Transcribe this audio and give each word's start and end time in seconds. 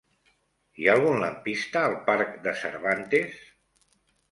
Hi 0.81 0.89
ha 0.89 0.95
algun 0.99 1.19
lampista 1.25 1.85
al 1.91 1.95
parc 2.09 2.33
de 2.49 2.57
Cervantes? 2.65 3.39